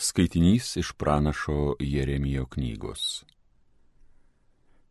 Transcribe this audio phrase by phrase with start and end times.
[0.00, 3.24] Skaitinys iš pranašo Jeremijo knygos.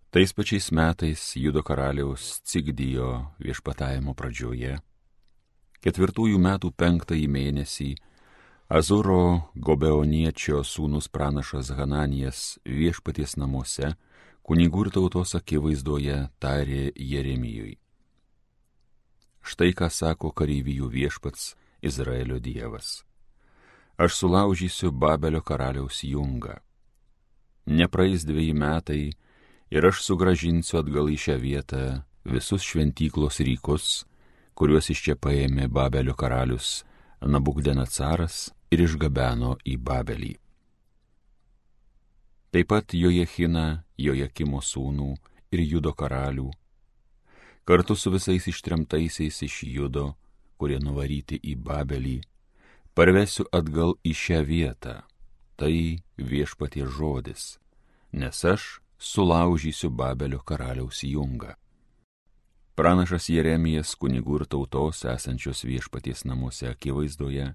[0.10, 4.82] Tais pačiais metais Judo karaliaus Cigdijo viešpatavimo pradžioje,
[5.80, 7.90] ketvirtųjų metų penktąjį mėnesį,
[8.68, 13.96] Azuro Gobeoniečio sūnus pranašas Hananijas viešpaties namuose,
[14.44, 17.78] kunigų ir tautos akivaizdoje tarė Jeremijui.
[19.40, 23.08] Štai ką sako kareivijų viešpats Izraelio dievas
[23.98, 26.58] aš sulaužysiu Babelio karaliaus jungą.
[27.66, 29.04] Nepraeis dviejai metai
[29.72, 31.82] ir aš sugražinsiu atgal į šią vietą
[32.24, 34.06] visus šventyklos rykus,
[34.54, 36.84] kuriuos iš čia paėmė Babelio karalius
[37.22, 40.36] Nabukdenacaras ir išgabeno į Babelį.
[42.54, 45.10] Taip pat Jojechina, Jojakimo sūnų
[45.52, 46.52] ir Judo karalių,
[47.66, 50.14] kartu su visais ištremtaisiais iš Judo,
[50.58, 52.22] kurie nuvaryti į Babelį,
[52.98, 54.96] parvesiu atgal į šią vietą.
[55.58, 55.74] Tai
[56.18, 57.58] viešpatie žodis,
[58.14, 61.54] nes aš sulaužysiu Babelio karaliaus jungą.
[62.78, 67.52] Pranašas Jeremijas kunigų ir tautos esančios viešpaties namuose akivaizdoje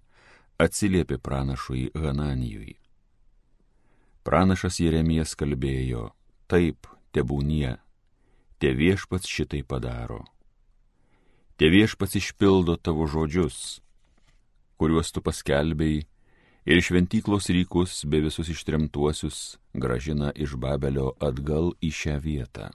[0.63, 2.79] atsiliepė pranašui Hananijui.
[4.23, 6.11] Pranašas Jeremijas kalbėjo,
[6.47, 7.77] taip, tebūnie,
[8.63, 10.23] te viešpats šitai padaro.
[11.59, 13.81] Te viešpats išpildo tavo žodžius,
[14.83, 16.03] kuriuos tu paskelbėjai,
[16.67, 22.71] ir šventyklos rykus bei visus ištremtuosius gražina iš Babelio atgal į šią vietą.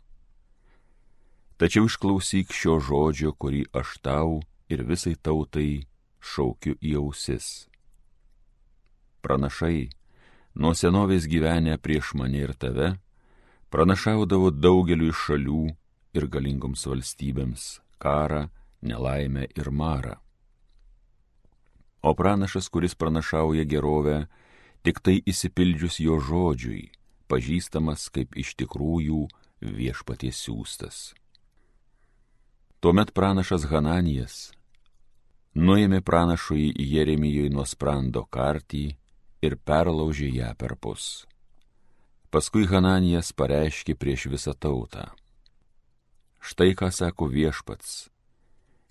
[1.60, 4.42] Tačiau išklausyk šio žodžio, kurį aš tau
[4.72, 5.88] ir visai tautai
[6.22, 7.68] šaukiu į ausis.
[9.26, 9.90] Pranašai,
[10.56, 12.94] nuo senovės gyvenę prieš mane ir tave,
[13.74, 15.64] pranašaudavo daugeliu iš šalių
[16.16, 18.46] ir galingoms valstybėms karą,
[18.86, 20.22] nelaimę ir marą
[22.02, 24.26] o pranašas, kuris pranašauja gerovę,
[24.84, 26.90] tik tai įsipildžius jo žodžiui,
[27.28, 29.26] pažįstamas kaip iš tikrųjų
[29.62, 31.00] viešpaties siūstas.
[32.80, 34.52] Tuomet pranašas Hananijas
[35.58, 38.84] nuėmė pranašui Jeremijui nuo sprando kartį
[39.42, 41.26] ir perlaužė ją per pus.
[42.30, 45.08] Paskui Hananijas pareiškė prieš visą tautą.
[46.38, 48.10] Štai ką sako viešpats.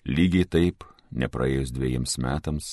[0.07, 2.71] Lygiai taip, nepraėjus dviejams metams,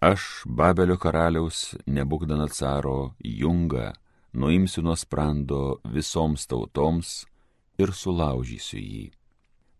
[0.00, 3.92] Aš, Babelio karaliaus Nebukdanacaro jungą,
[4.32, 7.26] nuimsiu nuo sprando visoms tautoms
[7.76, 9.02] ir sulaužysiu jį.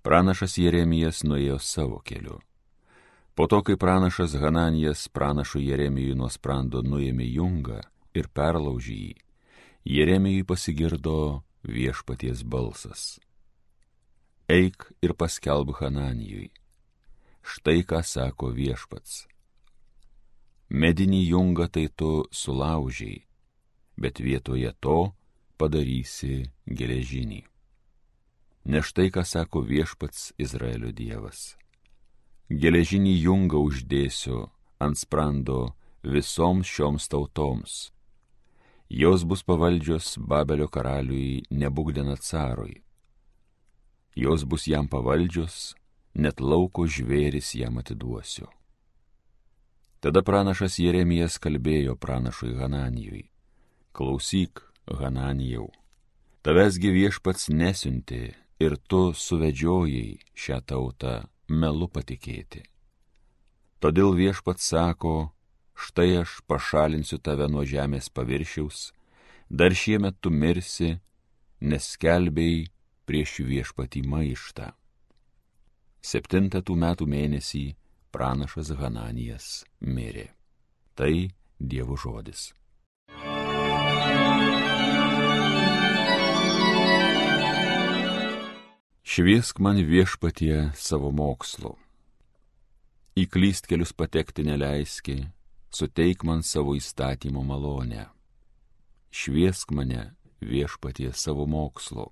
[0.04, 2.36] Pranašas Jeremijas nuėjo savo keliu.
[3.32, 7.80] Po to, kai pranašas Hananijas pranašų Jeremijui nuo sprando nuėmė jungą
[8.12, 9.16] ir perlaužė jį,
[9.88, 11.16] Jeremijui pasigirdo
[11.64, 13.16] viešpaties balsas.
[14.52, 16.50] Eik ir paskelb Hananijui.
[17.40, 19.24] Štai ką sako viešpats
[20.70, 23.26] medinį jungą tai tu sulaužiai,
[23.98, 25.12] bet vietoje to
[25.58, 27.42] padarysi geležinį.
[28.70, 31.56] Ne štai ką sako viešpats Izraelio Dievas.
[32.50, 37.90] Geležinį jungą uždėsiu ant sprando visoms šioms tautoms.
[38.90, 42.82] Jos bus pavaldžios Babelio karaliui Nebugdenacarui.
[44.16, 45.74] Jos bus jam pavaldžios,
[46.14, 48.50] net lauko žvėris jam atiduosiu.
[50.00, 53.26] Tada pranašas Jeremijas kalbėjo pranašui Hananijui.
[53.92, 55.66] Klausyk, Hananijau,
[56.40, 58.30] tavesgi viešpats nesiunti
[58.64, 61.12] ir tu suvedžiojai šią tautą
[61.52, 62.62] melu patikėti.
[63.80, 65.34] Todėl viešpats sako,
[65.76, 68.94] štai aš pašalinsiu tave nuo žemės paviršiaus,
[69.50, 70.94] dar šiemet tu mirsi,
[71.60, 72.70] nes kelbėjai
[73.04, 74.72] prieš viešpatį maištą.
[76.00, 77.66] Septintą tų metų mėnesį
[78.12, 80.30] pranašas Hananijas mirė.
[80.94, 82.50] Tai Dievo žodis.
[89.10, 91.74] Šviesk man viešpatie savo mokslu.
[93.18, 95.16] Į klystkelius patekti neleiski,
[95.74, 98.06] suteik man savo įstatymo malonę.
[99.10, 102.06] Šviesk mane viešpatie savo mokslu.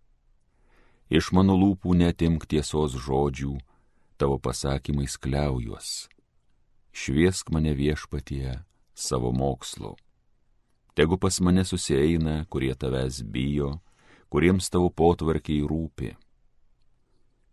[1.09, 3.55] Iš mano lūpų netimk tiesos žodžių,
[4.19, 6.09] tavo pasakymais kliaujuos.
[6.93, 8.59] Šviesk mane viešpatie
[8.95, 9.95] savo mokslu.
[10.95, 13.79] Tegu pas mane susieina, kurie tavęs bijo,
[14.29, 16.17] kuriems tavo potvarkiai rūpi.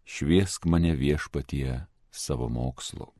[0.06, 3.12] Šviesk mane viešpatie savo mokslu.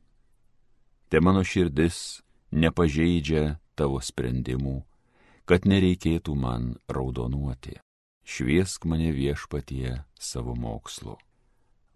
[1.08, 4.80] Te mano širdis nepažeidžia tavo sprendimų,
[5.46, 7.78] kad nereikėtų man raudonuoti.
[8.26, 11.14] Šviesk mane viešpatie savo mokslu.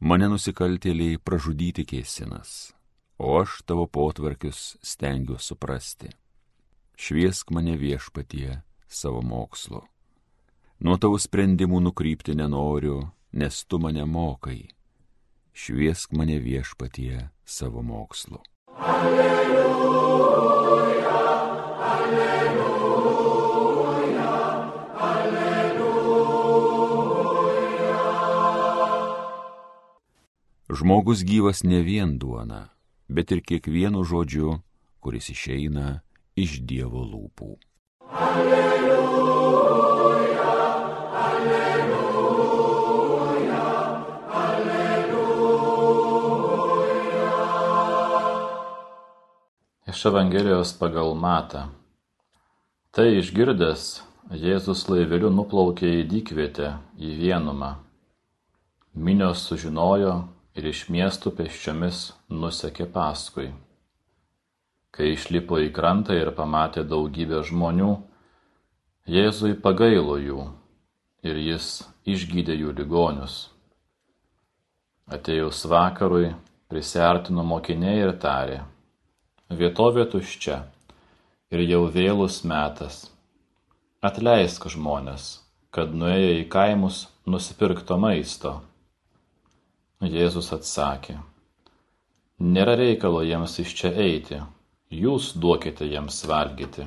[0.00, 2.72] Mane nusikaltėliai pražudyti kėsinas,
[3.20, 6.08] o aš tavo potvarkius stengiu suprasti.
[6.96, 9.82] šviesk mane viešpatie savo mokslu.
[10.80, 14.68] Nuo tavo sprendimų nukrypti nenoriu, nes tu mane mokai.
[15.52, 18.40] Šviesk mane viešpatie savo mokslu.
[18.76, 19.69] Alleluja,
[30.70, 32.70] Žmogus gyvas ne vien duona,
[33.10, 34.62] bet ir kiekvienu žodžiu,
[35.02, 36.06] kuris išeina
[36.38, 37.58] iš Dievo lūpų.
[38.14, 39.66] Alleluja,
[41.24, 42.06] alleluja,
[44.44, 45.50] alleluja.
[49.90, 51.74] Iš Evangelijos pagal Matą.
[52.94, 57.82] Tai išgirdęs, Jėzus laiveliu nuplaukė į dykvietę, į vienumą.
[58.94, 63.50] Minios sužinojo ir iš miestų pėsčiomis nusekė paskui.
[64.90, 67.92] Kai išlipo į krantą ir pamatė daugybę žmonių,
[69.10, 70.42] Jėzui pagailo jų
[71.26, 73.48] ir jis išgydė jų ligonius.
[75.10, 76.28] Atėjus vakarui,
[76.70, 78.60] prisartino mokiniai ir tarė,
[79.50, 80.60] vietovė tuščia
[81.50, 83.08] ir jau vėlus metas.
[84.04, 85.40] Atleisk žmonės,
[85.74, 88.60] kad nuėję į kaimus nusipirkto maisto.
[90.00, 91.18] Jėzus atsakė,
[92.40, 94.38] nėra reikalo jiems iš čia eiti
[94.90, 96.86] jūs duokite jiems valgyti.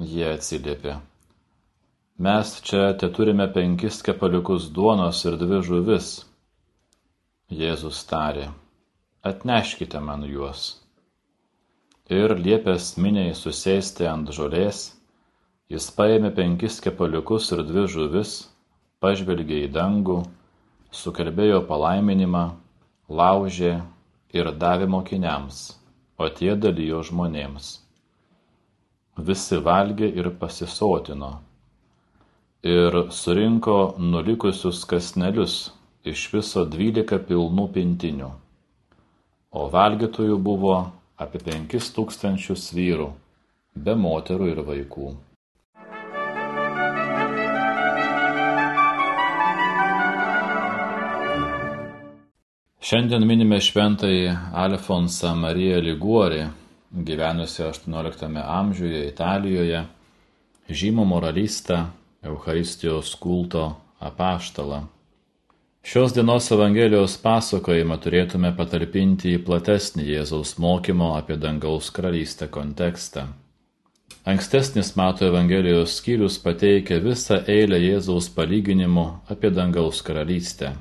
[0.00, 0.94] Jie atsiliepė.
[2.24, 6.12] Mes čia te turime penkis kepaliukus duonos ir dvi žuvis.
[7.50, 8.46] Jėzus tarė,
[9.26, 10.80] atneškite man juos.
[12.08, 14.94] Ir liepęs miniai susėsti ant žolės,
[15.68, 18.34] jis paėmė penkis kepaliukus ir dvi žuvis,
[19.04, 20.22] pažvelgė į dangų,
[20.94, 22.44] sukalbėjo palaiminimą,
[23.08, 23.78] laužė
[24.34, 25.64] ir davė mokiniams
[26.18, 27.70] o tie dalijo žmonėms.
[29.28, 31.32] Visi valgė ir pasisotino.
[32.64, 35.56] Ir surinko nulikusius kasnelius
[36.12, 38.30] iš viso dvylika pilnų pintinių.
[39.54, 40.78] O valgytojų buvo
[41.20, 43.12] apie penkis tūkstančius vyrų,
[43.76, 45.12] be moterų ir vaikų.
[52.84, 56.42] Šiandien minime šventąjį Alfonsą Mariją Liguorį,
[57.06, 59.80] gyvenusi XVIII amžiuje Italijoje,
[60.68, 61.78] žymų moralistą,
[62.20, 63.64] Eucharistijos kulto
[64.10, 64.82] apaštalą.
[65.80, 73.30] Šios dienos Evangelijos pasakojimą turėtume patalpinti į platesnį Jėzaus mokymo apie dangaus karalystę kontekstą.
[74.28, 80.76] Ankstesnis Mato Evangelijos skyrius pateikia visą eilę Jėzaus palyginimų apie dangaus karalystę.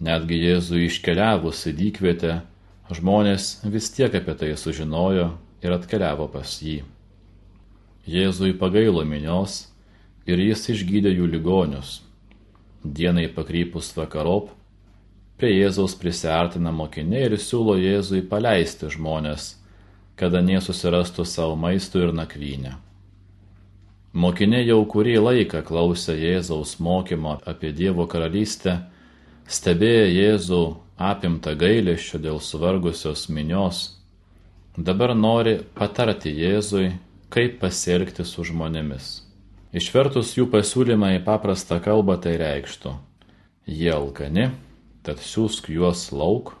[0.00, 2.38] Netgi Jėzui iškeliavus į dykvietę,
[2.88, 5.26] žmonės vis tiek apie tai sužinojo
[5.60, 6.80] ir atkeliavo pas jį.
[8.08, 9.66] Jėzui pagailo minios
[10.24, 11.98] ir jis išgydė jų ligonius.
[12.80, 14.48] Dienai pakrypus vakarop,
[15.36, 19.56] prie Jėzaus prisartina mokiniai ir siūlo Jėzui paleisti žmonės,
[20.16, 22.72] kada nesusirastų savo maistų ir nakvynę.
[24.12, 28.78] Mokiniai jau kurį laiką klausė Jėzaus mokymo apie Dievo karalystę
[29.50, 30.60] stebėję Jėzų
[31.00, 33.80] apimtą gailėščio dėl suvargusios minios,
[34.76, 36.92] dabar nori patarti Jėzui,
[37.34, 39.10] kaip pasielgti su žmonėmis.
[39.74, 42.94] Išvertus jų pasiūlymą į paprastą kalbą tai reikštų.
[43.70, 44.48] Jie alkani,
[45.06, 46.56] tad siūsk juos lauk,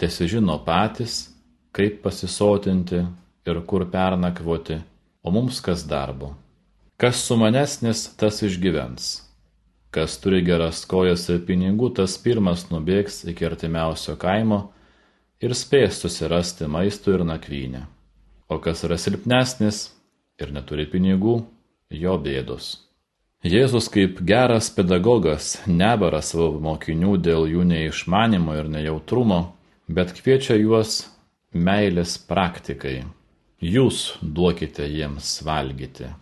[0.00, 1.30] tesižino patys,
[1.76, 3.04] kaip pasisotinti
[3.48, 4.80] ir kur pernakvoti,
[5.24, 6.34] o mums kas darbo.
[7.00, 9.29] Kas sumanesnis, tas išgyvens
[9.90, 14.60] Kas turi geras kojas ir pinigų, tas pirmas nubėgs iki artimiausio kaimo
[15.42, 17.86] ir spės susirasti maistų ir nakvynę.
[18.50, 19.88] O kas yra silpnesnis
[20.38, 21.40] ir neturi pinigų,
[21.90, 22.76] jo bėdos.
[23.40, 29.40] Jėzus kaip geras pedagogas nebara savo mokinių dėl jų neišmanimo ir nejautrumo,
[29.88, 31.06] bet kviečia juos
[31.50, 33.00] meilės praktikai.
[33.60, 36.12] Jūs duokite jiems valgyti.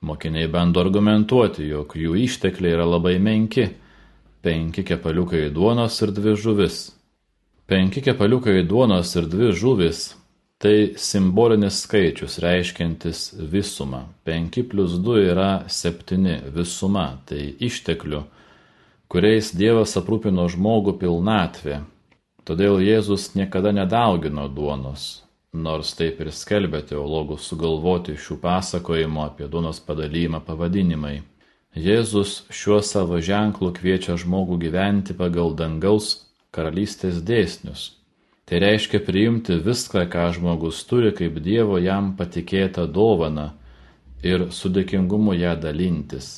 [0.00, 3.64] Mokiniai bando argumentuoti, jog jų ištekliai yra labai menki-
[4.46, 6.92] penki kepaliukai duonos ir dvi žuvis.
[7.66, 10.14] Penki kepaliukai duonos ir dvi žuvis-
[10.62, 14.04] tai simbolinis skaičius reiškiantis visumą.
[14.24, 18.22] Penki plus du yra septyni visuma- tai išteklių,
[19.10, 21.82] kuriais Dievas aprūpino žmogų pilnatvė.
[22.46, 25.22] Todėl Jėzus niekada nedaugino duonos,
[25.64, 31.18] nors taip ir skelbia teologų sugalvoti šių pasakojimų apie duonos padalymą pavadinimai.
[31.76, 36.10] Jėzus šiuo savo ženklu kviečia žmogų gyventi pagal dangaus
[36.54, 37.92] karalystės dėsnius.
[38.48, 43.50] Tai reiškia priimti viską, ką žmogus turi, kaip Dievo jam patikėtą dovaną
[44.24, 46.30] ir su dėkingumu ją dalintis.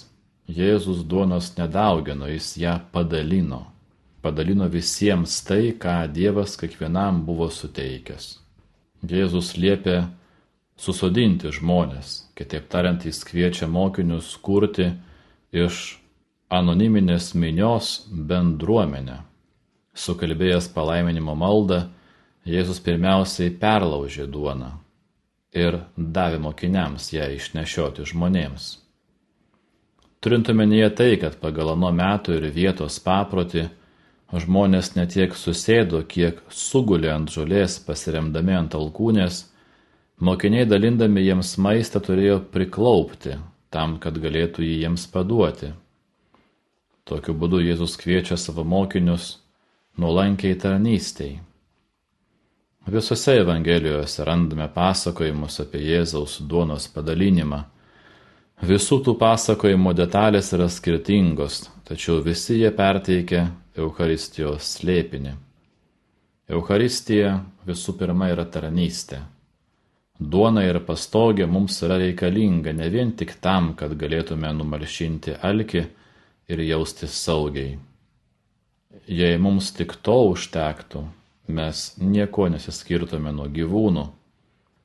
[0.50, 3.62] Jėzus duonos nedaugino, jis ją padalino.
[4.20, 8.32] Padalino visiems tai, ką Dievas kiekvienam buvo suteikęs.
[9.06, 10.02] Jėzus liepė
[10.80, 14.90] susodinti žmonės, kitaip tariant, jis kviečia mokinius kurti
[15.52, 16.00] iš
[16.52, 19.22] anoniminės minios bendruomenę.
[19.96, 21.86] Sukalbėjęs palaiminimo maldą,
[22.48, 24.70] Jėzus pirmiausiai perlaužė duoną
[25.52, 28.70] ir davė mokiniams ją išnešioti žmonėms.
[30.20, 33.66] Turint omenyje tai, kad pagal anu metų ir vietos paprotį
[34.32, 39.42] žmonės netiek susėdo, kiek sugulė ant žolės pasiremdami ant alkūnės,
[40.22, 43.36] mokiniai dalindami jiems maistą turėjo priklaupti
[43.70, 45.74] tam, kad galėtų jį jiems paduoti.
[47.08, 49.38] Tokiu būdu Jėzus kviečia savo mokinius
[49.98, 51.40] nuolankiai tarnystei
[52.86, 57.60] Visose Evangelijose randame pasakojimus apie Jėzaus duonos padalinimą.
[58.66, 65.32] Visų tų pasakojimų detalės yra skirtingos, tačiau visi jie perteikia Euharistijos slėpinį.
[66.54, 67.32] Euharistija
[67.66, 69.18] visų pirma yra tarnystė.
[70.20, 75.82] Duona ir pastogė mums yra reikalinga ne vien tik tam, kad galėtume numalšinti alkį
[76.52, 77.78] ir jaustis saugiai.
[79.10, 81.02] Jei mums tik to užtektų,
[81.50, 84.06] mes nieko nesiskirtume nuo gyvūnų.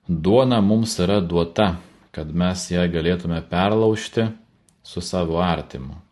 [0.10, 1.76] Duona mums yra duota,
[2.16, 4.30] kad mes ją galėtume perlaužti
[4.82, 6.05] su savo artimu.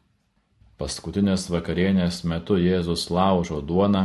[0.83, 4.01] Paskutinės vakarienės metu Jėzus laužo duoną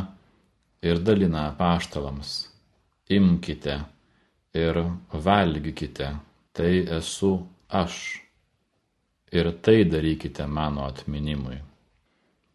[0.87, 2.35] ir dalina paštalams.
[3.11, 3.81] Imkite
[4.55, 4.79] ir
[5.11, 6.13] valgykite,
[6.55, 7.33] tai esu
[7.81, 7.97] aš.
[9.35, 11.59] Ir tai darykite mano atminimui.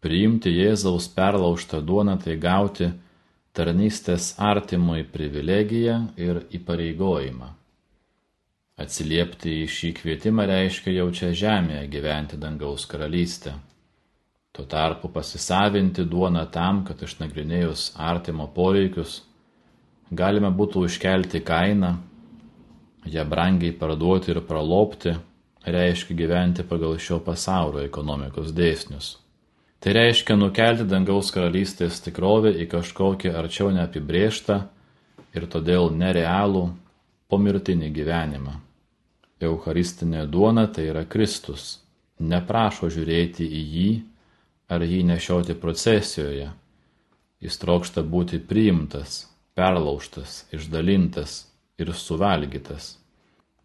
[0.00, 2.88] Priimti Jėzaus perlaužtą duoną tai gauti
[3.52, 7.52] tarnystės artimui privilegiją ir įpareigojimą.
[8.80, 13.52] Atsiliepti į šį kvietimą reiškia jau čia žemėje gyventi dangaus karalystę.
[14.54, 19.16] Tuo tarpu pasisavinti duoną tam, kad išnagrinėjus artimo poreikius,
[20.14, 21.96] galime būtų užkelti kainą,
[23.10, 25.16] ją brangiai parduoti ir pralopti,
[25.66, 29.16] reiškia gyventi pagal šio pasaulio ekonomikos dėsnius.
[29.82, 34.62] Tai reiškia nukelti dangaus karalystės tikrovę į kažkokį arčiau neapibrėžtą
[35.34, 36.68] ir todėl nerealų
[37.28, 38.54] pomirtinį gyvenimą.
[39.44, 41.80] Eucharistinė duona tai yra Kristus.
[42.22, 43.92] Neprašo žiūrėti į jį
[44.68, 46.50] ar jį nešioti procesijoje.
[47.44, 51.44] Jis trokšta būti priimtas, perlaužtas, išdalintas
[51.78, 52.96] ir suvalgytas.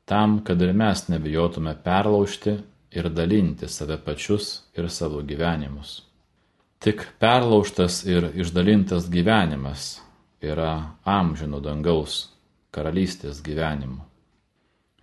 [0.05, 2.57] Tam, kad ir mes nebijotume perlaužti
[2.91, 6.01] ir dalinti save pačius ir savo gyvenimus.
[6.79, 9.99] Tik perlaužtas ir išdalintas gyvenimas
[10.41, 12.29] yra amžino dangaus
[12.71, 14.05] karalystės gyvenimu.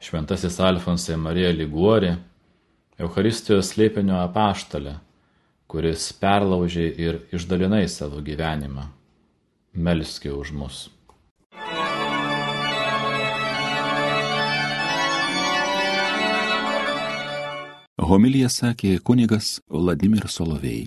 [0.00, 2.12] Šventasis Alfonsai Marija Liguori,
[2.98, 4.96] Euharistijos slėpinio apaštalė,
[5.70, 8.86] kuris perlaužė ir išdalinai savo gyvenimą.
[9.76, 10.84] Melski už mus.
[18.06, 20.86] Homilija sakė kunigas Vladimir Solovėjai.